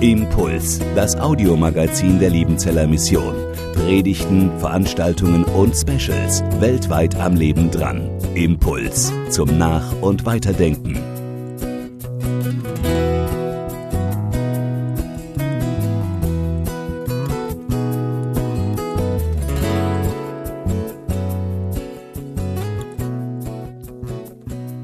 [0.00, 3.34] Impuls, das Audiomagazin der Liebenzeller Mission.
[3.74, 8.08] Predigten, Veranstaltungen und Specials weltweit am Leben dran.
[8.34, 10.98] Impuls zum Nach- und Weiterdenken.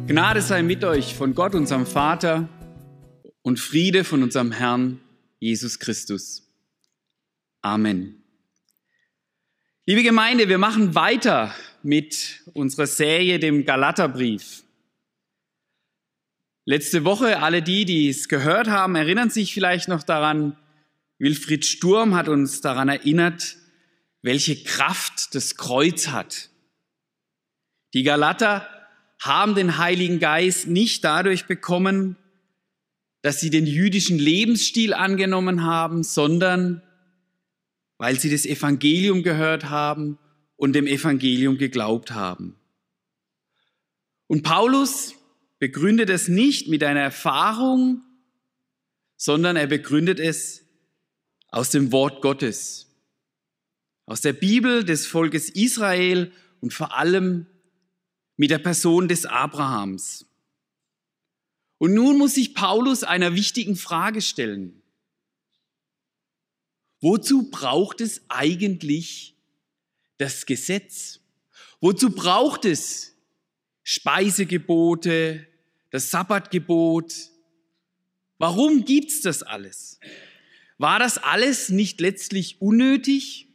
[0.07, 2.49] Gnade sei mit euch von Gott, unserem Vater,
[3.49, 5.01] und Friede von unserem Herrn
[5.41, 6.47] Jesus Christus.
[7.63, 8.23] Amen.
[9.87, 14.65] Liebe Gemeinde, wir machen weiter mit unserer Serie, dem Galaterbrief.
[16.67, 20.59] Letzte Woche, alle die, die es gehört haben, erinnern sich vielleicht noch daran,
[21.17, 23.57] Wilfried Sturm hat uns daran erinnert,
[24.21, 26.51] welche Kraft das Kreuz hat.
[27.95, 28.69] Die Galater
[29.19, 32.18] haben den Heiligen Geist nicht dadurch bekommen,
[33.23, 36.83] dass sie den jüdischen Lebensstil angenommen haben, sondern
[37.99, 40.19] weil sie das Evangelium gehört haben
[40.57, 42.55] und dem Evangelium geglaubt haben.
[44.29, 45.15] Und Paulus
[45.59, 48.03] begründet es nicht mit einer Erfahrung,
[49.17, 50.65] sondern er begründet es
[51.49, 52.87] aus dem Wort Gottes,
[54.07, 56.31] aus der Bibel des Volkes Israel
[56.61, 57.47] und vor allem
[58.37, 60.28] mit der Person des Abrahams.
[61.79, 64.83] Und nun muss sich Paulus einer wichtigen Frage stellen.
[67.01, 69.37] Wozu braucht es eigentlich
[70.19, 71.21] das Gesetz?
[71.81, 73.15] Wozu braucht es
[73.85, 75.47] Speisegebote,
[75.91, 77.15] das Sabbatgebot?
[78.39, 80.01] Warum gibt's das alles?
[80.77, 83.49] War das alles nicht letztlich unnötig?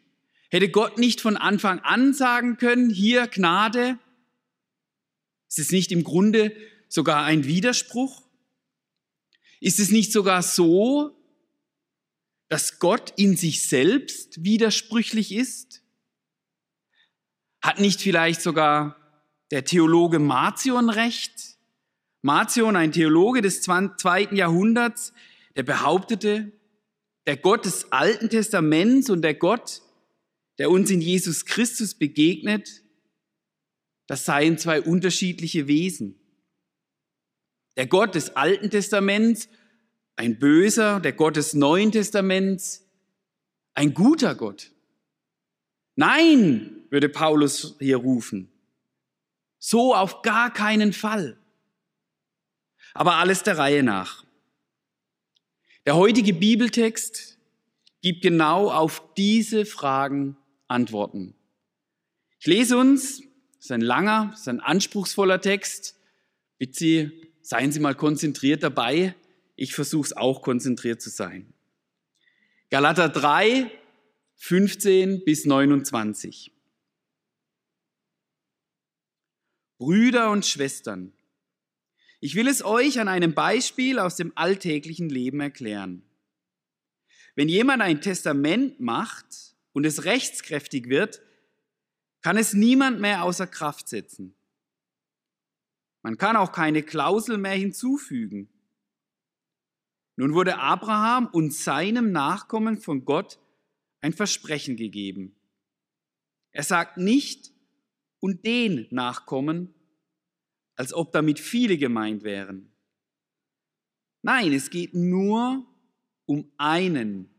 [0.50, 3.98] Hätte Gott nicht von Anfang an sagen können, hier Gnade,
[5.50, 6.56] ist es nicht im Grunde
[6.94, 8.22] sogar ein Widerspruch?
[9.60, 11.18] Ist es nicht sogar so,
[12.50, 15.82] dass Gott in sich selbst widersprüchlich ist?
[17.64, 18.96] Hat nicht vielleicht sogar
[19.50, 21.58] der Theologe Marcion recht?
[22.22, 25.14] Marcion, ein Theologe des zweiten Jahrhunderts,
[25.56, 26.52] der behauptete,
[27.26, 29.82] der Gott des Alten Testaments und der Gott,
[30.60, 32.84] der uns in Jesus Christus begegnet,
[34.06, 36.20] das seien zwei unterschiedliche Wesen.
[37.76, 39.50] Der Gott des Alten Testaments,
[40.16, 42.86] ein böser, der Gott des Neuen Testaments,
[43.74, 44.72] ein guter Gott.
[45.96, 48.52] Nein, würde Paulus hier rufen.
[49.58, 51.38] So auf gar keinen Fall.
[52.94, 54.24] Aber alles der Reihe nach.
[55.86, 57.38] Der heutige Bibeltext
[58.02, 61.36] gibt genau auf diese Fragen Antworten.
[62.40, 63.24] Ich lese uns
[63.64, 65.96] das ist ein langer, das ist ein anspruchsvoller Text.
[66.58, 69.14] Bitte Sie, seien Sie mal konzentriert dabei.
[69.56, 71.54] Ich versuche es auch konzentriert zu sein.
[72.72, 73.70] Galater 3,
[74.38, 76.52] 15 bis 29.
[79.78, 81.14] Brüder und Schwestern,
[82.20, 86.04] ich will es euch an einem Beispiel aus dem alltäglichen Leben erklären.
[87.36, 91.22] Wenn jemand ein Testament macht und es rechtskräftig wird,
[92.22, 94.36] kann es niemand mehr außer Kraft setzen.
[96.04, 98.50] Man kann auch keine Klausel mehr hinzufügen.
[100.16, 103.40] Nun wurde Abraham und seinem Nachkommen von Gott
[104.02, 105.36] ein Versprechen gegeben.
[106.52, 107.52] Er sagt nicht
[108.20, 109.74] und den Nachkommen,
[110.76, 112.72] als ob damit viele gemeint wären.
[114.22, 115.66] Nein, es geht nur
[116.26, 117.30] um einen,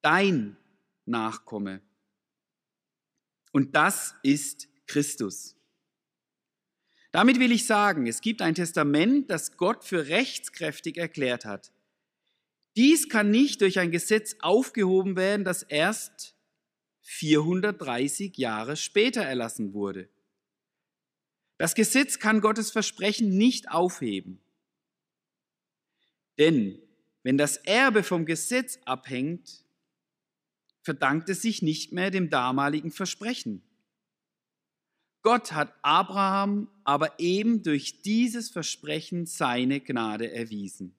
[0.00, 0.56] dein
[1.04, 1.82] Nachkomme.
[3.52, 5.55] Und das ist Christus.
[7.16, 11.72] Damit will ich sagen, es gibt ein Testament, das Gott für rechtskräftig erklärt hat.
[12.76, 16.36] Dies kann nicht durch ein Gesetz aufgehoben werden, das erst
[17.00, 20.10] 430 Jahre später erlassen wurde.
[21.56, 24.38] Das Gesetz kann Gottes Versprechen nicht aufheben.
[26.38, 26.78] Denn
[27.22, 29.64] wenn das Erbe vom Gesetz abhängt,
[30.82, 33.62] verdankt es sich nicht mehr dem damaligen Versprechen.
[35.22, 40.94] Gott hat Abraham aber eben durch dieses Versprechen seine Gnade erwiesen.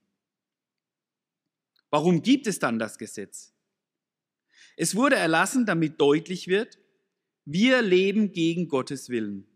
[1.90, 3.54] Warum gibt es dann das Gesetz?
[4.76, 6.78] Es wurde erlassen, damit deutlich wird,
[7.46, 9.48] wir leben gegen Gottes Willen.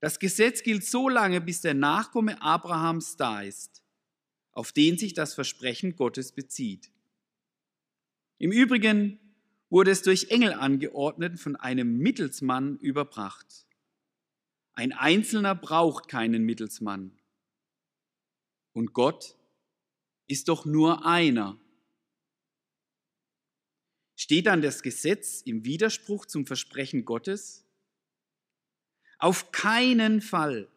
[0.00, 3.84] Das Gesetz gilt so lange, bis der Nachkomme Abrahams da ist,
[4.50, 6.90] auf den sich das Versprechen Gottes bezieht.
[8.38, 9.20] Im Übrigen
[9.70, 13.67] wurde es durch Engel angeordnet von einem Mittelsmann überbracht.
[14.78, 17.10] Ein Einzelner braucht keinen Mittelsmann.
[18.72, 19.36] Und Gott
[20.28, 21.58] ist doch nur einer.
[24.14, 27.66] Steht dann das Gesetz im Widerspruch zum Versprechen Gottes?
[29.18, 30.68] Auf keinen Fall.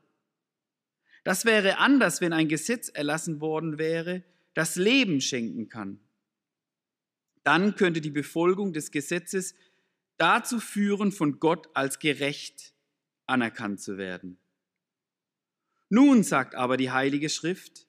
[1.23, 4.23] Das wäre anders, wenn ein Gesetz erlassen worden wäre,
[4.55, 5.99] das Leben schenken kann.
[7.43, 9.53] Dann könnte die Befolgung des Gesetzes
[10.17, 12.73] dazu führen, von Gott als gerecht
[13.31, 14.37] anerkannt zu werden.
[15.89, 17.87] Nun sagt aber die Heilige Schrift,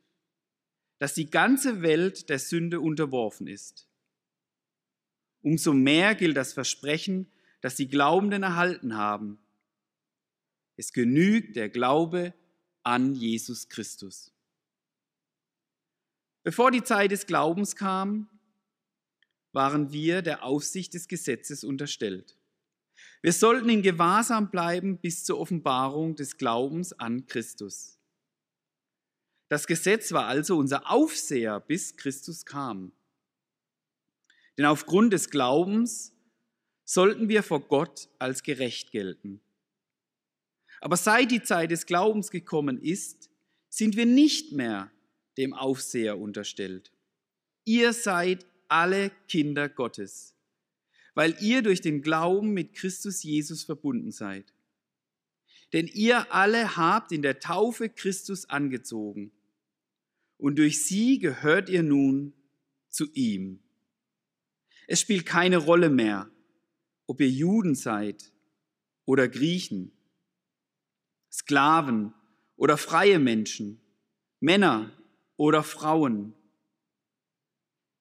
[0.99, 3.89] dass die ganze Welt der Sünde unterworfen ist.
[5.43, 7.31] Umso mehr gilt das Versprechen,
[7.61, 9.39] das die Glaubenden erhalten haben.
[10.77, 12.35] Es genügt der Glaube
[12.83, 14.33] an Jesus Christus.
[16.45, 18.29] Bevor die Zeit des Glaubens kam,
[19.53, 22.37] waren wir der Aufsicht des Gesetzes unterstellt.
[23.23, 27.99] Wir sollten in Gewahrsam bleiben bis zur Offenbarung des Glaubens an Christus.
[29.49, 32.93] Das Gesetz war also unser Aufseher, bis Christus kam.
[34.59, 36.13] Denn aufgrund des Glaubens
[36.85, 39.41] sollten wir vor Gott als gerecht gelten.
[40.81, 43.31] Aber seit die Zeit des Glaubens gekommen ist,
[43.69, 44.91] sind wir nicht mehr
[45.39, 46.91] dem Aufseher unterstellt.
[47.65, 50.32] Ihr seid alle Kinder Gottes,
[51.15, 54.53] weil ihr durch den Glauben mit Christus Jesus verbunden seid.
[55.73, 59.33] Denn ihr alle habt in der Taufe Christus angezogen
[60.43, 62.35] und durch sie gehört ihr nun
[62.89, 63.61] zu ihm.
[64.87, 66.29] Es spielt keine Rolle mehr,
[67.07, 68.33] ob ihr Juden seid
[69.05, 69.93] oder Griechen,
[71.31, 72.13] Sklaven
[72.57, 73.81] oder freie Menschen,
[74.41, 74.93] Männer
[75.37, 76.35] oder Frauen,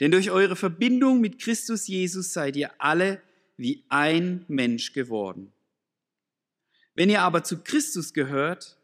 [0.01, 3.21] denn durch eure Verbindung mit Christus Jesus seid ihr alle
[3.55, 5.53] wie ein Mensch geworden.
[6.95, 8.79] Wenn ihr aber zu Christus gehört,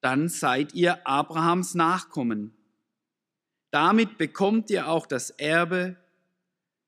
[0.00, 2.54] dann seid ihr Abrahams Nachkommen.
[3.72, 5.96] Damit bekommt ihr auch das Erbe,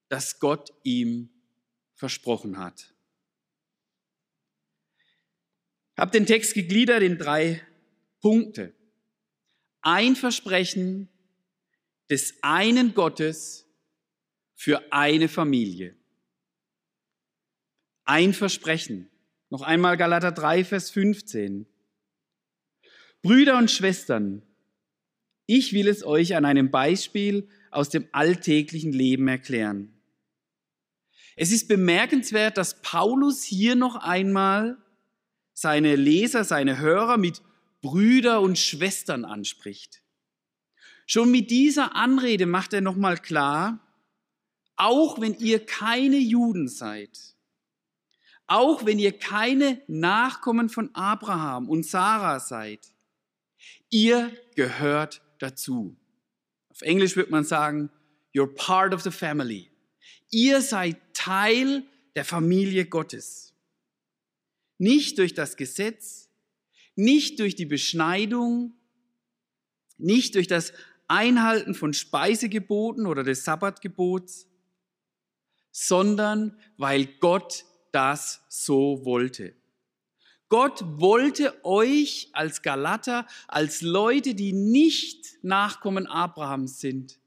[0.08, 1.28] das Gott ihm
[1.94, 2.94] versprochen hat.
[5.96, 7.60] Ich habe den Text gegliedert in drei
[8.20, 8.72] Punkte.
[9.80, 11.08] Ein Versprechen,
[12.10, 13.66] des einen Gottes
[14.54, 15.94] für eine Familie.
[18.04, 19.08] Ein Versprechen.
[19.50, 21.66] Noch einmal Galater 3, Vers 15.
[23.22, 24.42] Brüder und Schwestern,
[25.46, 29.94] ich will es euch an einem Beispiel aus dem alltäglichen Leben erklären.
[31.36, 34.76] Es ist bemerkenswert, dass Paulus hier noch einmal
[35.54, 37.42] seine Leser, seine Hörer mit
[37.80, 40.02] Brüder und Schwestern anspricht.
[41.10, 43.80] Schon mit dieser Anrede macht er nochmal klar,
[44.76, 47.34] auch wenn ihr keine Juden seid,
[48.46, 52.92] auch wenn ihr keine Nachkommen von Abraham und Sarah seid,
[53.88, 55.96] ihr gehört dazu.
[56.68, 57.90] Auf Englisch wird man sagen,
[58.34, 59.70] you're part of the family.
[60.30, 61.84] Ihr seid Teil
[62.16, 63.54] der Familie Gottes.
[64.76, 66.28] Nicht durch das Gesetz,
[66.96, 68.74] nicht durch die Beschneidung,
[69.96, 70.74] nicht durch das
[71.08, 74.46] Einhalten von Speisegeboten oder des Sabbatgebots,
[75.70, 79.54] sondern weil Gott das so wollte.
[80.48, 87.18] Gott wollte euch als Galater, als Leute, die nicht Nachkommen Abrahams sind,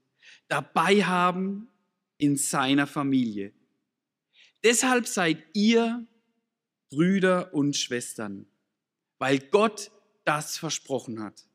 [0.48, 1.68] dabei haben
[2.18, 3.52] in seiner Familie.
[4.64, 6.06] Deshalb seid ihr
[6.90, 8.46] Brüder und Schwestern,
[9.18, 9.90] weil Gott
[10.24, 11.46] das versprochen hat.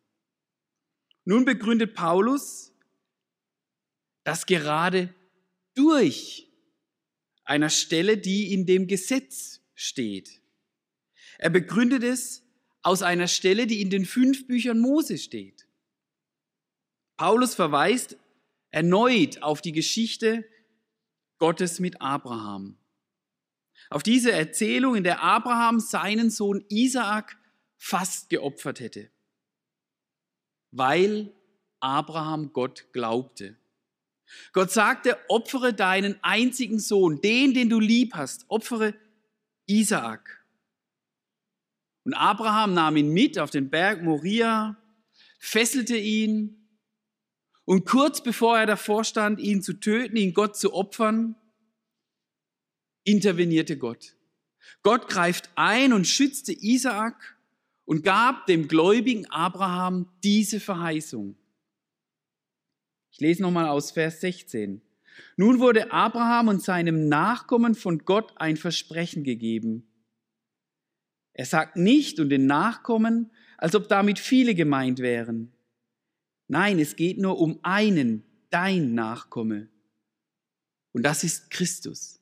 [1.28, 2.72] Nun begründet Paulus,
[4.24, 5.14] dass gerade
[5.74, 6.48] durch
[7.44, 10.42] einer Stelle, die in dem Gesetz steht.
[11.38, 12.46] Er begründet es
[12.82, 15.68] aus einer Stelle, die in den fünf Büchern Mose steht.
[17.18, 18.16] Paulus verweist
[18.72, 20.48] erneut auf die Geschichte
[21.40, 22.78] Gottes mit Abraham.
[23.90, 27.38] Auf diese Erzählung, in der Abraham seinen Sohn Isaak
[27.76, 29.12] fast geopfert hätte
[30.78, 31.32] weil
[31.80, 33.56] Abraham Gott glaubte.
[34.52, 38.94] Gott sagte, opfere deinen einzigen Sohn, den, den du lieb hast, opfere
[39.66, 40.46] Isaak.
[42.04, 44.78] Und Abraham nahm ihn mit auf den Berg Moria,
[45.40, 46.68] fesselte ihn
[47.66, 51.36] und kurz bevor er davor stand, ihn zu töten, ihn Gott zu opfern,
[53.04, 54.16] intervenierte Gott.
[54.84, 57.37] Gott greift ein und schützte Isaak
[57.88, 61.38] und gab dem gläubigen Abraham diese Verheißung.
[63.10, 64.82] Ich lese nochmal aus Vers 16.
[65.38, 69.88] Nun wurde Abraham und seinem Nachkommen von Gott ein Versprechen gegeben.
[71.32, 75.54] Er sagt nicht und den Nachkommen, als ob damit viele gemeint wären.
[76.50, 79.70] Nein, es geht nur um einen, dein Nachkomme.
[80.92, 82.20] Und das ist Christus.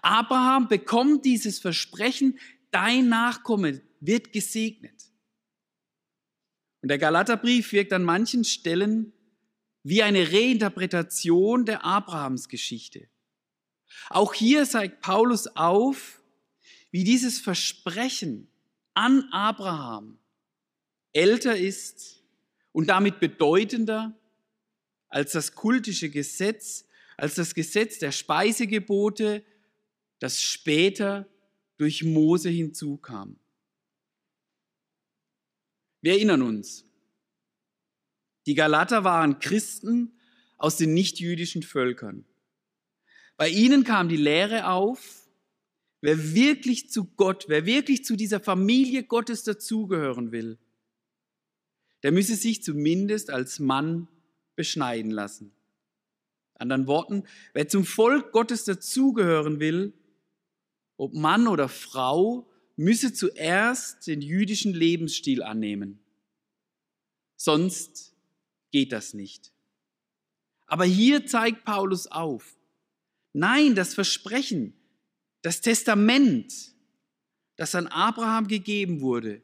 [0.00, 2.38] Abraham bekommt dieses Versprechen,
[2.70, 5.07] dein Nachkomme wird gesegnet.
[6.82, 9.12] Und der Galaterbrief wirkt an manchen Stellen
[9.82, 13.08] wie eine Reinterpretation der Abrahamsgeschichte.
[14.10, 16.20] Auch hier zeigt Paulus auf,
[16.90, 18.48] wie dieses Versprechen
[18.94, 20.18] an Abraham
[21.12, 22.22] älter ist
[22.72, 24.16] und damit bedeutender
[25.08, 29.44] als das kultische Gesetz, als das Gesetz der Speisegebote,
[30.18, 31.26] das später
[31.76, 33.38] durch Mose hinzukam.
[36.00, 36.84] Wir erinnern uns,
[38.46, 40.12] die Galater waren Christen
[40.56, 42.24] aus den nichtjüdischen Völkern.
[43.36, 45.28] Bei ihnen kam die Lehre auf,
[46.00, 50.58] wer wirklich zu Gott, wer wirklich zu dieser Familie Gottes dazugehören will,
[52.02, 54.08] der müsse sich zumindest als Mann
[54.56, 55.52] beschneiden lassen.
[56.54, 59.92] Anderen Worten, wer zum Volk Gottes dazugehören will,
[60.96, 65.98] ob Mann oder Frau, müsse zuerst den jüdischen Lebensstil annehmen.
[67.36, 68.14] Sonst
[68.70, 69.52] geht das nicht.
[70.66, 72.56] Aber hier zeigt Paulus auf,
[73.32, 74.74] nein, das Versprechen,
[75.42, 76.54] das Testament,
[77.56, 79.42] das an Abraham gegeben wurde,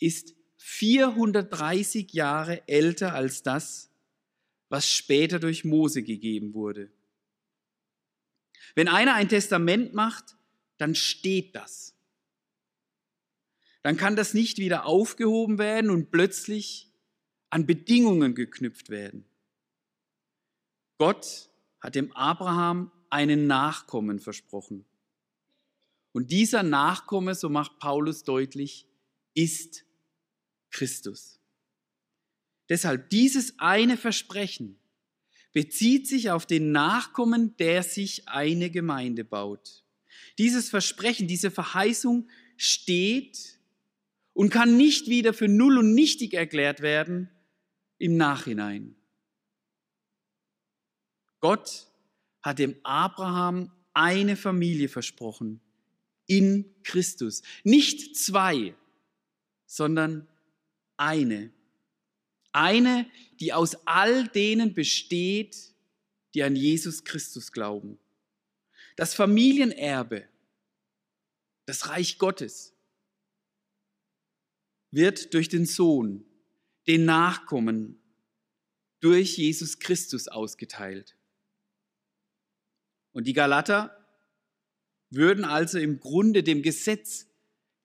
[0.00, 3.90] ist 430 Jahre älter als das,
[4.68, 6.90] was später durch Mose gegeben wurde.
[8.74, 10.36] Wenn einer ein Testament macht,
[10.78, 11.94] dann steht das
[13.82, 16.90] dann kann das nicht wieder aufgehoben werden und plötzlich
[17.48, 19.24] an Bedingungen geknüpft werden.
[20.98, 24.84] Gott hat dem Abraham einen Nachkommen versprochen.
[26.12, 28.86] Und dieser Nachkomme, so macht Paulus deutlich,
[29.34, 29.84] ist
[30.70, 31.40] Christus.
[32.68, 34.78] Deshalb dieses eine Versprechen
[35.52, 39.84] bezieht sich auf den Nachkommen, der sich eine Gemeinde baut.
[40.38, 43.59] Dieses Versprechen, diese Verheißung steht
[44.32, 47.30] und kann nicht wieder für null und nichtig erklärt werden
[47.98, 48.96] im Nachhinein.
[51.40, 51.86] Gott
[52.42, 55.60] hat dem Abraham eine Familie versprochen
[56.26, 57.42] in Christus.
[57.64, 58.74] Nicht zwei,
[59.66, 60.28] sondern
[60.96, 61.52] eine.
[62.52, 63.10] Eine,
[63.40, 65.74] die aus all denen besteht,
[66.34, 67.98] die an Jesus Christus glauben.
[68.96, 70.28] Das Familienerbe,
[71.66, 72.74] das Reich Gottes,
[74.90, 76.24] wird durch den Sohn,
[76.86, 78.00] den Nachkommen,
[79.00, 81.16] durch Jesus Christus ausgeteilt.
[83.12, 83.96] Und die Galater
[85.10, 87.26] würden also im Grunde dem Gesetz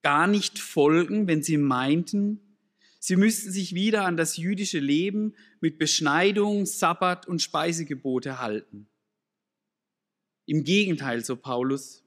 [0.03, 2.57] gar nicht folgen, wenn sie meinten,
[2.99, 8.87] sie müssten sich wieder an das jüdische Leben mit Beschneidung, Sabbat und Speisegebote halten.
[10.45, 12.04] Im Gegenteil, so Paulus,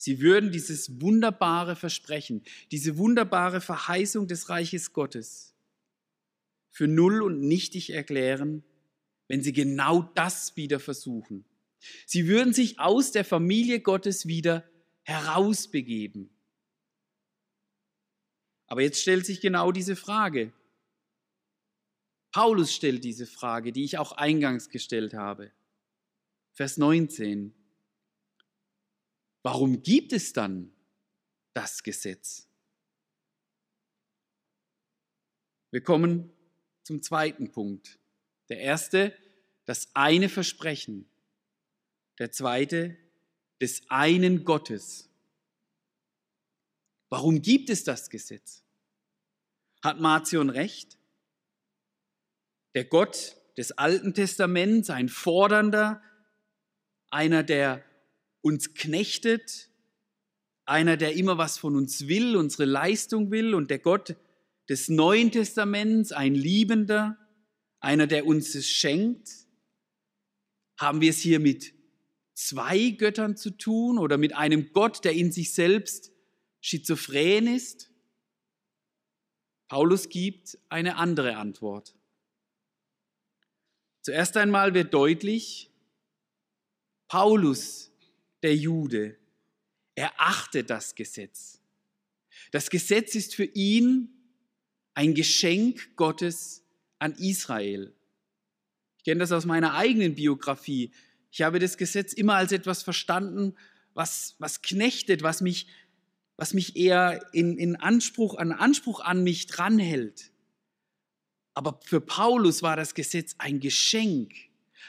[0.00, 5.54] Sie würden dieses wunderbare Versprechen, diese wunderbare Verheißung des Reiches Gottes
[6.70, 8.64] für null und nichtig erklären,
[9.28, 11.44] wenn sie genau das wieder versuchen.
[12.06, 14.64] Sie würden sich aus der Familie Gottes wieder
[15.02, 16.30] herausbegeben.
[18.68, 20.50] Aber jetzt stellt sich genau diese Frage.
[22.32, 25.52] Paulus stellt diese Frage, die ich auch eingangs gestellt habe.
[26.54, 27.52] Vers 19.
[29.42, 30.72] Warum gibt es dann
[31.54, 32.46] das Gesetz?
[35.70, 36.32] Wir kommen
[36.82, 37.98] zum zweiten Punkt.
[38.48, 39.16] Der erste,
[39.64, 41.08] das eine Versprechen.
[42.18, 42.96] Der zweite,
[43.60, 45.08] des einen Gottes.
[47.08, 48.62] Warum gibt es das Gesetz?
[49.82, 50.98] Hat Marcion recht?
[52.74, 56.02] Der Gott des Alten Testaments, ein fordernder,
[57.10, 57.84] einer, der
[58.42, 59.70] uns knechtet,
[60.64, 64.16] einer, der immer was von uns will, unsere Leistung will und der Gott
[64.68, 67.18] des Neuen Testaments, ein Liebender,
[67.80, 69.28] einer, der uns es schenkt?
[70.78, 71.74] Haben wir es hier mit
[72.34, 76.12] zwei Göttern zu tun oder mit einem Gott, der in sich selbst
[76.60, 77.90] schizophren ist?
[79.68, 81.94] Paulus gibt eine andere Antwort.
[84.02, 85.70] Zuerst einmal wird deutlich,
[87.08, 87.89] Paulus
[88.42, 89.16] der Jude.
[89.94, 91.60] Er achtet das Gesetz.
[92.52, 94.08] Das Gesetz ist für ihn
[94.94, 96.64] ein Geschenk Gottes
[96.98, 97.94] an Israel.
[98.98, 100.92] Ich kenne das aus meiner eigenen Biografie.
[101.30, 103.54] Ich habe das Gesetz immer als etwas verstanden,
[103.94, 105.66] was, was knechtet, was mich,
[106.36, 110.30] was mich eher in, in Anspruch, an Anspruch an mich dranhält.
[111.54, 114.34] Aber für Paulus war das Gesetz ein Geschenk,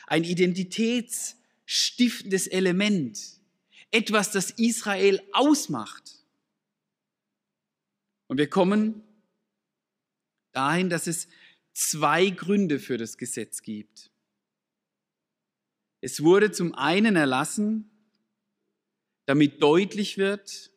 [0.07, 3.40] ein identitätsstiftendes Element,
[3.91, 6.23] etwas, das Israel ausmacht.
[8.27, 9.03] Und wir kommen
[10.53, 11.27] dahin, dass es
[11.73, 14.11] zwei Gründe für das Gesetz gibt.
[15.99, 17.89] Es wurde zum einen erlassen,
[19.25, 20.71] damit deutlich wird,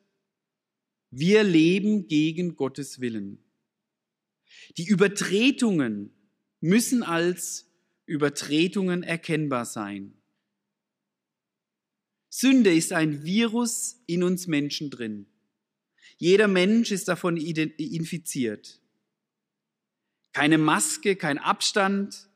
[1.11, 3.39] wir leben gegen Gottes Willen.
[4.77, 6.13] Die Übertretungen
[6.61, 7.67] müssen als
[8.07, 10.15] Übertretungen erkennbar sein.
[12.37, 15.29] Sünde ist ein Virus in uns Menschen drin.
[16.17, 18.81] Jeder Mensch ist davon infiziert.
[20.33, 22.29] Keine Maske, kein Abstand,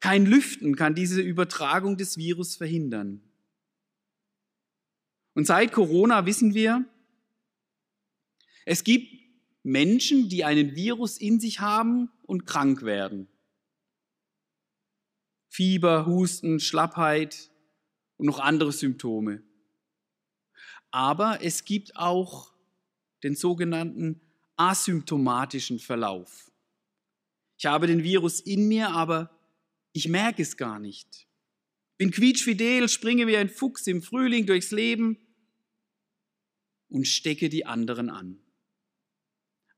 [0.00, 3.20] kein Lüften kann diese Übertragung des Virus verhindern.
[5.34, 6.86] Und seit Corona wissen wir,
[8.64, 9.12] es gibt
[9.62, 13.28] Menschen, die einen Virus in sich haben und krank werden.
[15.50, 17.51] Fieber, Husten, Schlappheit
[18.16, 19.42] und noch andere Symptome.
[20.90, 22.52] Aber es gibt auch
[23.22, 24.20] den sogenannten
[24.56, 26.50] asymptomatischen Verlauf.
[27.58, 29.30] Ich habe den Virus in mir, aber
[29.92, 31.26] ich merke es gar nicht.
[31.96, 35.18] Bin quietschfidel, springe wie ein Fuchs im Frühling durchs Leben
[36.88, 38.38] und stecke die anderen an.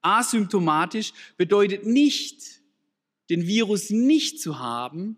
[0.01, 2.63] Asymptomatisch bedeutet nicht,
[3.31, 5.17] den Virus nicht zu haben,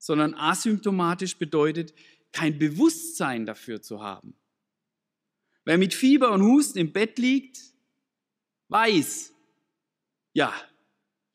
[0.00, 1.94] sondern asymptomatisch bedeutet,
[2.32, 4.34] kein Bewusstsein dafür zu haben.
[5.64, 7.60] Wer mit Fieber und Husten im Bett liegt,
[8.68, 9.32] weiß,
[10.32, 10.52] ja,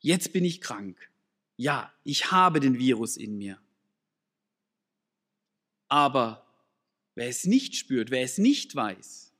[0.00, 1.10] jetzt bin ich krank.
[1.56, 3.58] Ja, ich habe den Virus in mir.
[5.88, 6.44] Aber
[7.14, 9.32] wer es nicht spürt, wer es nicht weiß,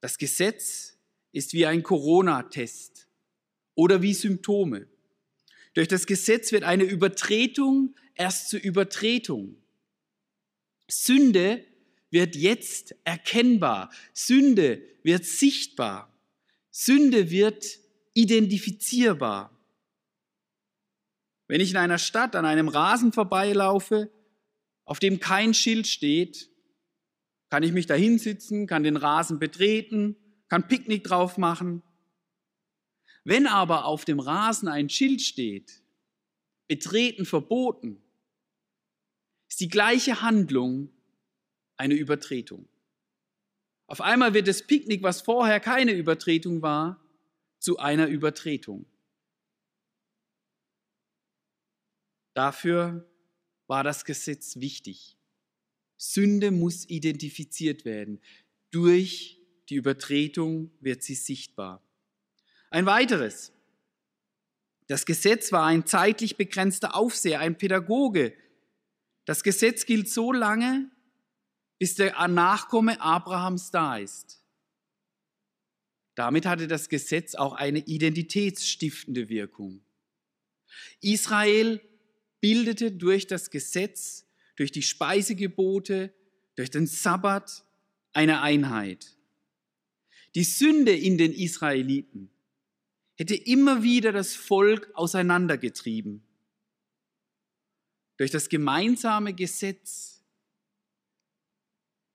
[0.00, 0.98] das Gesetz
[1.32, 3.08] ist wie ein Corona-Test
[3.74, 4.91] oder wie Symptome.
[5.74, 9.56] Durch das Gesetz wird eine Übertretung erst zur Übertretung.
[10.90, 11.64] Sünde
[12.10, 13.90] wird jetzt erkennbar.
[14.12, 16.12] Sünde wird sichtbar.
[16.70, 17.64] Sünde wird
[18.14, 19.50] identifizierbar.
[21.48, 24.10] Wenn ich in einer Stadt an einem Rasen vorbeilaufe,
[24.84, 26.50] auf dem kein Schild steht,
[27.50, 30.16] kann ich mich da hinsitzen, kann den Rasen betreten,
[30.48, 31.82] kann Picknick drauf machen.
[33.24, 35.82] Wenn aber auf dem Rasen ein Schild steht,
[36.68, 38.02] betreten verboten,
[39.48, 40.90] ist die gleiche Handlung
[41.76, 42.68] eine Übertretung.
[43.86, 46.98] Auf einmal wird das Picknick, was vorher keine Übertretung war,
[47.58, 48.86] zu einer Übertretung.
[52.34, 53.08] Dafür
[53.66, 55.16] war das Gesetz wichtig.
[55.96, 58.20] Sünde muss identifiziert werden.
[58.70, 61.82] Durch die Übertretung wird sie sichtbar.
[62.72, 63.52] Ein weiteres.
[64.86, 68.32] Das Gesetz war ein zeitlich begrenzter Aufseher, ein Pädagoge.
[69.26, 70.90] Das Gesetz gilt so lange,
[71.78, 74.42] bis der Nachkomme Abrahams da ist.
[76.14, 79.84] Damit hatte das Gesetz auch eine identitätsstiftende Wirkung.
[81.02, 81.78] Israel
[82.40, 84.24] bildete durch das Gesetz,
[84.56, 86.14] durch die Speisegebote,
[86.56, 87.66] durch den Sabbat
[88.14, 89.14] eine Einheit.
[90.34, 92.31] Die Sünde in den Israeliten
[93.16, 96.22] hätte immer wieder das Volk auseinandergetrieben.
[98.16, 100.22] Durch das gemeinsame Gesetz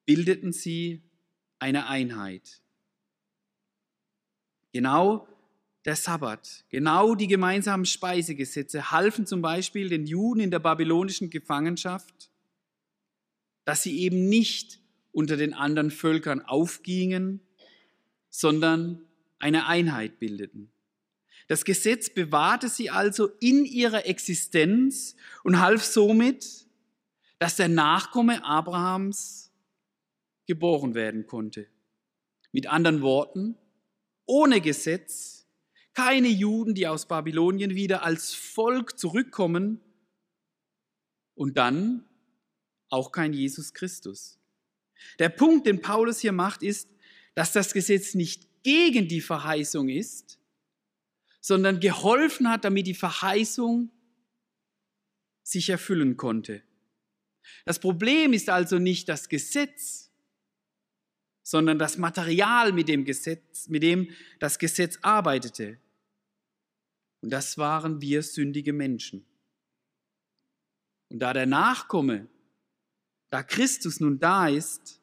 [0.06, 1.04] bildeten sie
[1.60, 2.62] eine Einheit.
[4.72, 5.28] Genau
[5.86, 12.30] der Sabbat, genau die gemeinsamen Speisegesetze halfen zum Beispiel den Juden in der babylonischen Gefangenschaft,
[13.64, 14.80] dass sie eben nicht
[15.12, 17.42] unter den anderen Völkern aufgingen,
[18.30, 19.02] sondern
[19.40, 20.72] eine Einheit bildeten.
[21.48, 26.68] Das Gesetz bewahrte sie also in ihrer Existenz und half somit,
[27.40, 29.52] dass der Nachkomme Abrahams
[30.46, 31.68] geboren werden konnte.
[32.52, 33.58] Mit anderen Worten,
[34.26, 35.48] ohne Gesetz,
[35.94, 39.82] keine Juden, die aus Babylonien wieder als Volk zurückkommen
[41.34, 42.06] und dann
[42.90, 44.40] auch kein Jesus Christus.
[45.20, 46.90] Der Punkt, den Paulus hier macht, ist,
[47.36, 50.40] dass das Gesetz nicht gegen die Verheißung ist,
[51.48, 53.90] sondern geholfen hat, damit die Verheißung
[55.44, 56.62] sich erfüllen konnte.
[57.64, 60.12] Das Problem ist also nicht das Gesetz,
[61.44, 65.80] sondern das Material, mit dem, Gesetz, mit dem das Gesetz arbeitete.
[67.22, 69.26] Und das waren wir sündige Menschen.
[71.08, 72.28] Und da der Nachkomme,
[73.30, 75.02] da Christus nun da ist,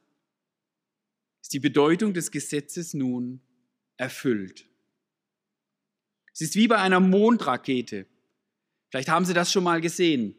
[1.40, 3.40] ist die Bedeutung des Gesetzes nun
[3.96, 4.68] erfüllt.
[6.34, 8.06] Es ist wie bei einer Mondrakete.
[8.90, 10.34] Vielleicht haben Sie das schon mal gesehen.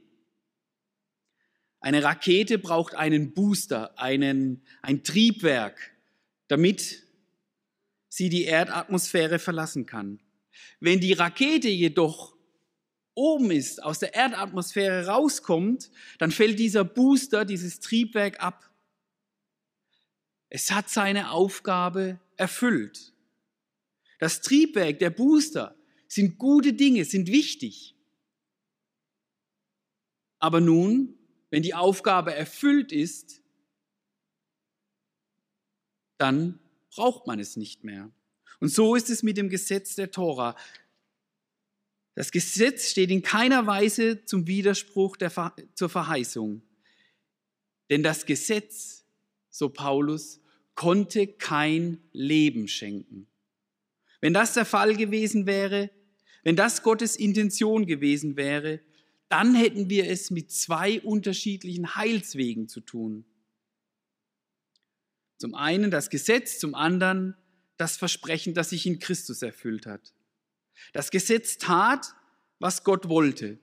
[1.80, 5.96] Eine Rakete braucht einen Booster, einen, ein Triebwerk,
[6.50, 7.04] damit
[8.10, 10.22] sie die Erdatmosphäre verlassen kann.
[10.80, 12.36] Wenn die Rakete jedoch
[13.14, 18.70] oben ist, aus der Erdatmosphäre rauskommt, dann fällt dieser Booster, dieses Triebwerk ab.
[20.50, 23.14] Es hat seine Aufgabe erfüllt.
[24.20, 27.96] Das Triebwerk, der Booster sind gute Dinge, sind wichtig.
[30.40, 31.18] Aber nun,
[31.50, 33.42] wenn die Aufgabe erfüllt ist,
[36.18, 36.60] dann
[36.92, 38.12] braucht man es nicht mehr.
[38.60, 40.56] Und so ist es mit dem Gesetz der Tora.
[42.16, 46.62] Das Gesetz steht in keiner Weise zum Widerspruch der, zur Verheißung.
[47.90, 49.06] Denn das Gesetz,
[49.50, 50.40] so Paulus,
[50.76, 53.28] konnte kein Leben schenken.
[54.22, 55.92] Wenn das der Fall gewesen wäre,
[56.44, 58.80] wenn das Gottes Intention gewesen wäre,
[59.30, 63.26] dann hätten wir es mit zwei unterschiedlichen Heilswegen zu tun.
[65.38, 67.36] Zum einen das Gesetz, zum anderen
[67.78, 70.14] das Versprechen, das sich in Christus erfüllt hat.
[70.94, 72.16] Das Gesetz tat,
[72.60, 73.60] was Gott wollte.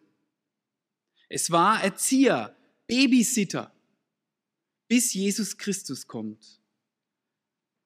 [1.28, 2.54] Es war Erzieher,
[2.86, 3.72] Babysitter,
[4.88, 6.60] bis Jesus Christus kommt.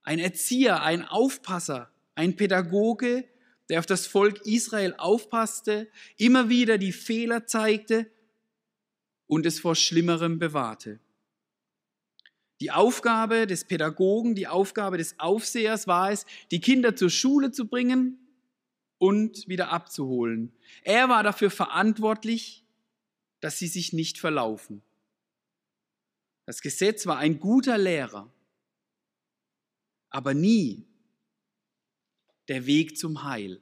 [0.03, 3.25] Ein Erzieher, ein Aufpasser, ein Pädagoge,
[3.69, 8.11] der auf das Volk Israel aufpasste, immer wieder die Fehler zeigte
[9.27, 10.99] und es vor Schlimmerem bewahrte.
[12.61, 17.67] Die Aufgabe des Pädagogen, die Aufgabe des Aufsehers war es, die Kinder zur Schule zu
[17.67, 18.19] bringen
[18.99, 20.53] und wieder abzuholen.
[20.83, 22.65] Er war dafür verantwortlich,
[23.41, 24.81] dass sie sich nicht verlaufen.
[26.47, 28.33] Das Gesetz war ein guter Lehrer,
[30.09, 30.86] aber nie
[32.49, 33.61] der Weg zum Heil.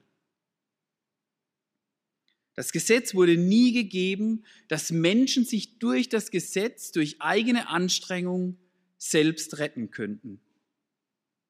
[2.55, 8.59] Das Gesetz wurde nie gegeben, dass Menschen sich durch das Gesetz, durch eigene Anstrengung
[8.97, 10.41] selbst retten könnten,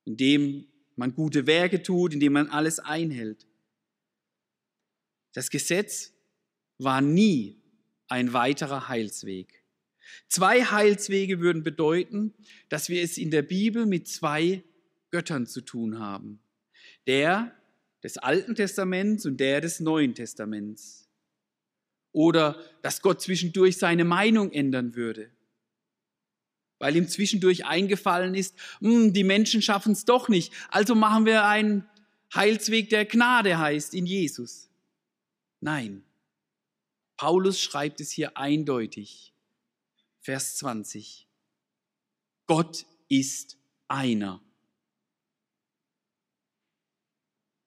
[0.05, 0.67] indem
[0.97, 3.47] man gute Werke tut, indem man alles einhält.
[5.33, 6.13] Das Gesetz
[6.79, 7.61] war nie
[8.09, 9.63] ein weiterer Heilsweg.
[10.29, 12.35] Zwei Heilswege würden bedeuten,
[12.69, 14.63] dass wir es in der Bibel mit zwei
[15.11, 16.41] Göttern zu tun haben.
[17.07, 17.55] Der
[18.03, 21.09] des Alten Testaments und der des Neuen Testaments.
[22.13, 25.31] Oder dass Gott zwischendurch seine Meinung ändern würde
[26.85, 31.47] weil ihm zwischendurch eingefallen ist, hm, die Menschen schaffen es doch nicht, also machen wir
[31.47, 31.89] einen
[32.35, 34.69] Heilsweg, der Gnade heißt in Jesus.
[35.61, 36.05] Nein,
[37.17, 39.33] Paulus schreibt es hier eindeutig.
[40.21, 41.27] Vers 20.
[42.47, 43.57] Gott ist
[43.89, 44.43] einer.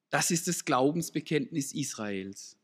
[0.10, 2.58] Das ist das Glaubensbekenntnis Israels.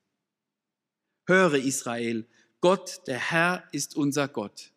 [1.25, 2.27] Höre Israel,
[2.62, 4.71] Gott, der Herr, ist unser Gott.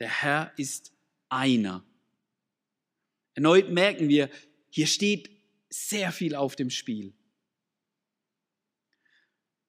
[0.00, 0.92] Der Herr ist
[1.28, 1.84] einer.
[3.34, 4.30] Erneut merken wir,
[4.70, 5.30] hier steht
[5.68, 7.14] sehr viel auf dem Spiel.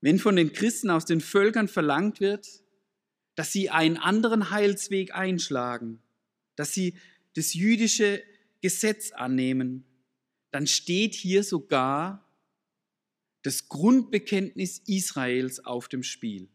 [0.02, 2.48] Wenn von den Christen aus den Völkern verlangt wird,
[3.36, 6.02] dass sie einen anderen Heilsweg einschlagen,
[6.56, 6.98] dass sie
[7.36, 8.24] das jüdische
[8.62, 9.86] Gesetz annehmen,
[10.52, 12.26] dann steht hier sogar
[13.44, 16.50] das Grundbekenntnis Israels auf dem Spiel.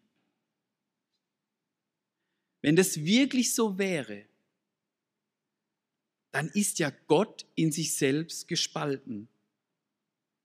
[2.62, 4.26] Wenn das wirklich so wäre,
[6.32, 9.28] dann ist ja Gott in sich selbst gespalten.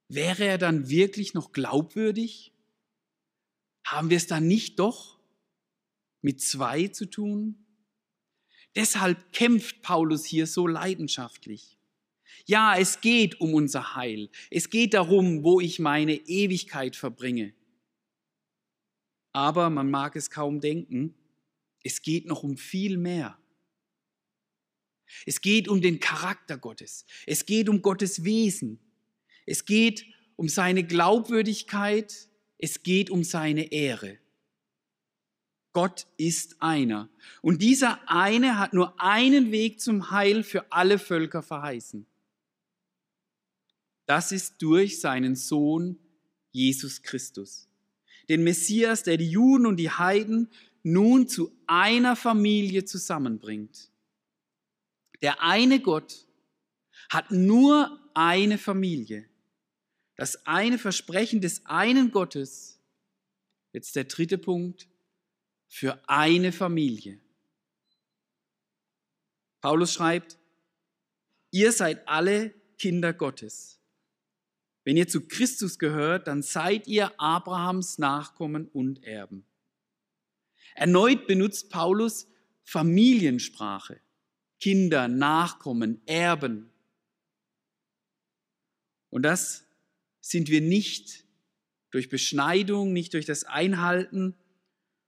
[0.10, 2.54] Wäre er dann wirklich noch glaubwürdig?
[3.86, 5.20] Haben wir es dann nicht doch
[6.22, 7.66] mit zwei zu tun?
[8.76, 11.77] Deshalb kämpft Paulus hier so leidenschaftlich.
[12.48, 14.30] Ja, es geht um unser Heil.
[14.50, 17.54] Es geht darum, wo ich meine Ewigkeit verbringe.
[19.34, 21.14] Aber man mag es kaum denken,
[21.84, 23.38] es geht noch um viel mehr.
[25.26, 27.06] Es geht um den Charakter Gottes.
[27.26, 28.80] Es geht um Gottes Wesen.
[29.46, 30.06] Es geht
[30.38, 32.30] um seine Glaubwürdigkeit.
[32.58, 34.20] Es geht um seine Ehre.
[35.74, 37.10] Gott ist einer.
[37.42, 42.08] Und dieser eine hat nur einen Weg zum Heil für alle Völker verheißen.
[44.08, 46.00] Das ist durch seinen Sohn
[46.52, 47.70] Jesus Christus.
[48.30, 50.50] Den Messias, der die Juden und die Heiden
[50.82, 53.92] nun zu einer Familie zusammenbringt.
[55.22, 56.26] Der eine Gott
[57.10, 59.30] hat nur eine Familie.
[60.16, 62.80] Das eine Versprechen des einen Gottes,
[63.74, 64.88] jetzt der dritte Punkt,
[65.68, 67.20] für eine Familie.
[69.62, 70.40] Paulus schreibt,
[71.52, 73.77] ihr seid alle Kinder Gottes,
[74.88, 79.46] wenn ihr zu Christus gehört, dann seid ihr Abrahams Nachkommen und Erben.
[80.76, 82.26] Erneut benutzt Paulus
[82.64, 84.00] Familiensprache.
[84.62, 86.70] Kinder, Nachkommen, Erben.
[89.10, 89.66] Und das
[90.22, 91.26] sind wir nicht
[91.92, 94.36] durch Beschneidung, nicht durch das Einhalten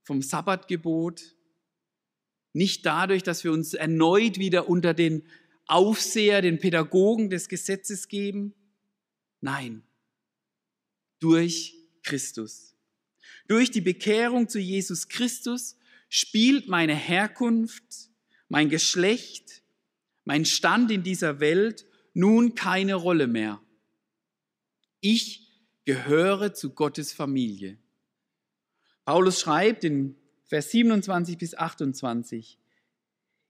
[0.04, 1.38] vom Sabbatgebot,
[2.52, 5.24] nicht dadurch, dass wir uns erneut wieder unter den
[5.68, 8.54] Aufseher, den Pädagogen des Gesetzes geben,
[9.41, 9.84] Nein,
[11.19, 12.75] durch Christus.
[13.47, 15.78] Durch die Bekehrung zu Jesus Christus
[16.10, 18.12] spielt meine Herkunft,
[18.47, 19.63] mein Geschlecht,
[20.23, 23.62] mein Stand in dieser Welt nun keine Rolle mehr.
[25.02, 25.47] Ich
[25.86, 27.78] gehöre zu Gottes Familie.
[29.06, 32.60] Paulus schreibt in Vers 27 bis 28,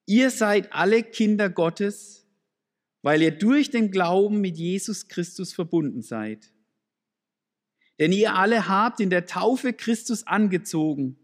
[0.06, 2.26] ihr seid alle Kinder Gottes,
[3.02, 6.52] weil ihr durch den Glauben mit Jesus Christus verbunden seid.
[8.00, 11.18] Denn ihr alle habt in der Taufe Christus angezogen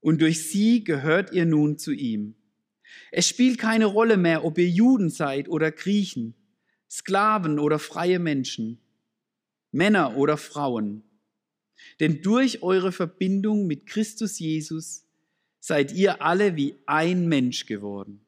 [0.00, 2.34] und durch sie gehört ihr nun zu ihm.
[3.10, 6.34] Es spielt keine Rolle mehr, ob ihr Juden seid oder Griechen,
[6.90, 8.78] Sklaven oder freie Menschen,
[9.72, 11.02] Männer oder Frauen.
[12.00, 15.04] Denn durch eure Verbindung mit Christus Jesus
[15.60, 18.24] seid ihr alle wie ein Mensch geworden.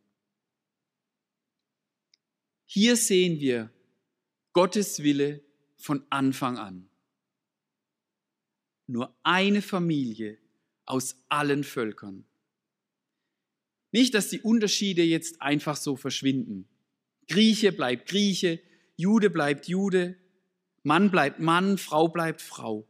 [2.72, 3.68] Hier sehen wir
[4.52, 5.42] Gottes Wille
[5.76, 6.88] von Anfang an.
[8.86, 10.38] Nur eine Familie
[10.86, 12.24] aus allen Völkern.
[13.90, 16.68] Nicht, dass die Unterschiede jetzt einfach so verschwinden.
[17.26, 18.60] Grieche bleibt Grieche,
[18.94, 20.16] Jude bleibt Jude,
[20.84, 22.86] Mann bleibt Mann, Frau bleibt Frau.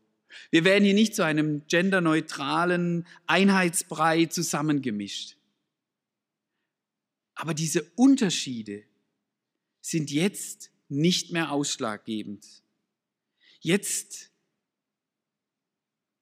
[0.50, 5.38] Wir werden hier nicht zu einem genderneutralen Einheitsbrei zusammengemischt.
[7.34, 8.84] Aber diese Unterschiede,
[9.80, 12.46] sind jetzt nicht mehr ausschlaggebend.
[13.60, 14.30] Jetzt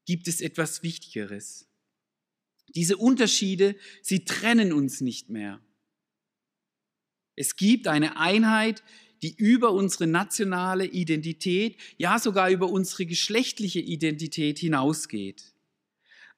[0.04, 1.66] gibt es etwas Wichtigeres.
[2.74, 5.60] Diese Unterschiede, sie trennen uns nicht mehr.
[7.36, 8.82] Es gibt eine Einheit,
[9.22, 15.54] die über unsere nationale Identität, ja sogar über unsere geschlechtliche Identität hinausgeht.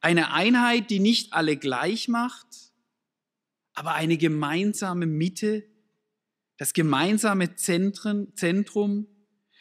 [0.01, 2.47] Eine Einheit, die nicht alle gleich macht,
[3.75, 5.70] aber eine gemeinsame Mitte
[6.61, 9.07] das gemeinsame Zentren, Zentrum,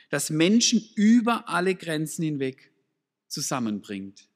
[0.09, 2.73] das Menschen über alle Grenzen hinweg
[3.29, 4.27] zusammenbringt.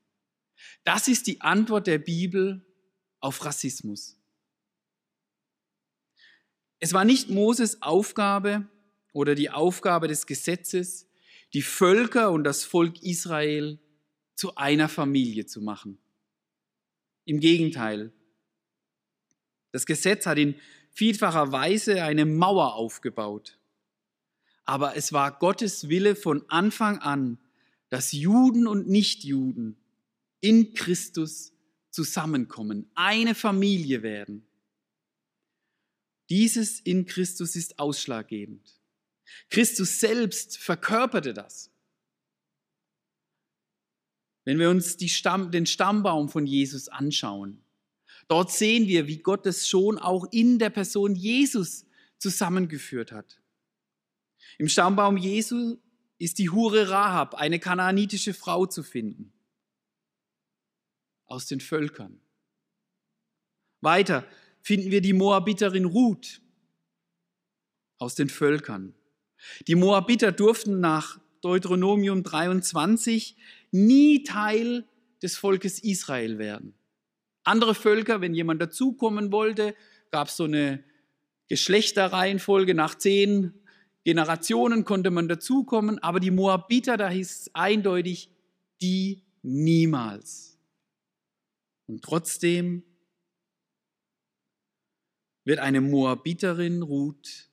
[0.86, 2.66] Das ist die Antwort der Bibel
[3.20, 4.18] auf Rassismus.
[6.80, 8.66] Es war nicht Moses Aufgabe
[9.12, 11.10] oder die Aufgabe des Gesetzes,
[11.54, 13.78] die Völker und das Volk Israel
[14.36, 15.98] zu einer Familie zu machen.
[17.26, 18.14] Im Gegenteil.
[19.74, 20.56] Das Gesetz hat in
[20.94, 23.60] vielfacher Weise eine Mauer aufgebaut.
[24.66, 27.38] Aber es war Gottes Wille von Anfang an,
[27.90, 29.78] dass Juden und Nichtjuden
[30.40, 31.54] in Christus
[31.90, 34.46] zusammenkommen, eine Familie werden.
[36.30, 38.80] Dieses in Christus ist ausschlaggebend.
[39.50, 41.70] Christus selbst verkörperte das.
[44.46, 47.63] Wenn wir uns Stamm, den Stammbaum von Jesus anschauen,
[48.28, 51.86] Dort sehen wir, wie Gott es schon auch in der Person Jesus
[52.18, 53.42] zusammengeführt hat.
[54.58, 55.78] Im Stammbaum Jesu
[56.18, 59.34] ist die Hure Rahab, eine kanaanitische Frau, zu finden.
[61.26, 62.22] Aus den Völkern.
[63.82, 64.26] Weiter
[64.62, 66.42] finden wir die Moabiterin Ruth
[67.98, 68.96] aus den Völkern.
[69.68, 73.36] Die Moabiter durften nach Deuteronomium 23
[73.72, 74.88] nie Teil
[75.22, 76.74] des Volkes Israel werden.
[77.44, 79.76] Andere Völker, wenn jemand dazukommen wollte,
[80.12, 80.84] gab es so eine
[81.48, 82.74] Geschlechterreihenfolge.
[82.74, 83.54] Nach zehn
[84.04, 88.30] Generationen konnte man dazukommen, aber die Moabiter, da hieß es eindeutig,
[88.82, 90.58] die niemals.
[91.88, 92.84] Und trotzdem
[95.46, 97.50] wird eine Moabiterin Ruth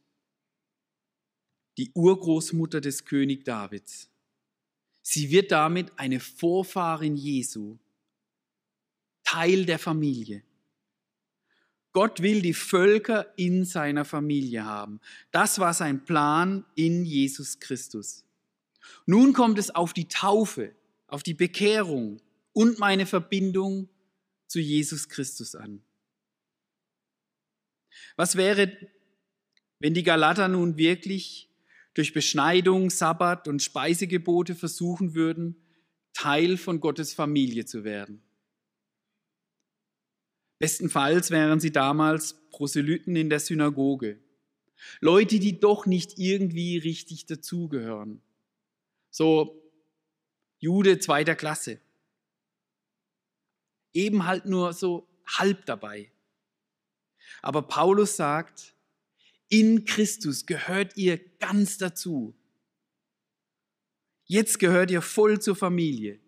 [1.78, 4.10] die Urgroßmutter des König Davids.
[5.02, 7.78] Sie wird damit eine Vorfahrin Jesu
[9.30, 10.42] Teil der Familie.
[11.92, 15.00] Gott will die Völker in seiner Familie haben.
[15.30, 18.24] Das war sein Plan in Jesus Christus.
[19.06, 20.74] Nun kommt es auf die Taufe,
[21.06, 22.20] auf die Bekehrung
[22.52, 23.88] und meine Verbindung
[24.48, 25.80] zu Jesus Christus an.
[28.16, 28.76] Was wäre,
[29.78, 31.48] wenn die Galater nun wirklich
[31.94, 35.54] durch Beschneidung, Sabbat und Speisegebote versuchen würden,
[36.14, 38.24] Teil von Gottes Familie zu werden?
[40.60, 44.20] Bestenfalls wären sie damals Proselyten in der Synagoge.
[45.00, 48.20] Leute, die doch nicht irgendwie richtig dazugehören.
[49.10, 49.58] So
[50.58, 51.80] Jude zweiter Klasse.
[53.94, 56.12] Eben halt nur so halb dabei.
[57.40, 58.74] Aber Paulus sagt,
[59.48, 62.36] in Christus gehört ihr ganz dazu.
[64.26, 66.20] Jetzt gehört ihr voll zur Familie.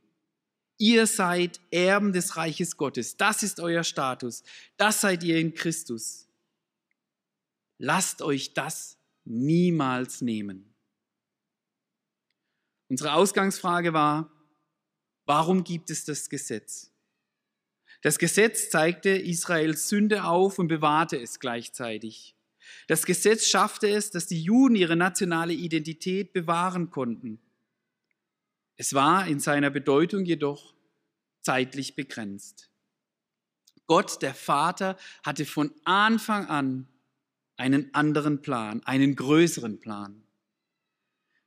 [0.82, 3.16] Ihr seid Erben des Reiches Gottes.
[3.16, 4.42] Das ist euer Status.
[4.76, 6.26] Das seid ihr in Christus.
[7.78, 10.74] Lasst euch das niemals nehmen.
[12.88, 14.32] Unsere Ausgangsfrage war,
[15.24, 16.90] warum gibt es das Gesetz?
[18.00, 22.34] Das Gesetz zeigte Israels Sünde auf und bewahrte es gleichzeitig.
[22.88, 27.40] Das Gesetz schaffte es, dass die Juden ihre nationale Identität bewahren konnten.
[28.82, 30.74] Es war in seiner Bedeutung jedoch
[31.40, 32.68] zeitlich begrenzt.
[33.86, 36.88] Gott, der Vater, hatte von Anfang an
[37.56, 40.24] einen anderen Plan, einen größeren Plan.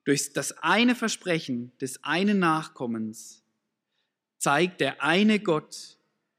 [0.06, 3.44] Durch das eine Versprechen des einen Nachkommens
[4.38, 5.98] zeigt der eine Gott,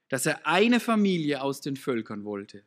[0.09, 2.64] dass er eine Familie aus den Völkern wollte.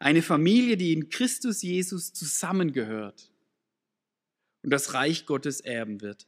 [0.00, 3.32] Eine Familie, die in Christus Jesus zusammengehört
[4.60, 6.26] und das Reich Gottes erben wird.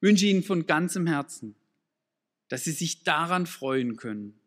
[0.00, 1.54] Wünsche Ihnen von ganzem Herzen,
[2.48, 4.38] dass Sie sich daran freuen können,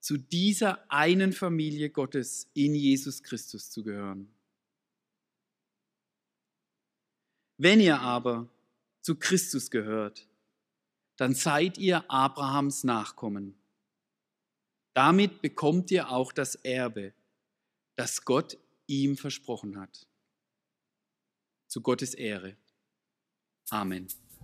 [0.00, 4.32] zu dieser einen Familie Gottes in Jesus Christus zu gehören.
[7.58, 8.48] Wenn ihr aber
[9.00, 10.28] zu Christus gehört,
[11.16, 13.58] dann seid ihr Abrahams Nachkommen.
[14.94, 17.12] Damit bekommt ihr auch das Erbe,
[17.96, 20.06] das Gott ihm versprochen hat.
[21.66, 22.56] Zu Gottes Ehre.
[23.70, 24.06] Amen.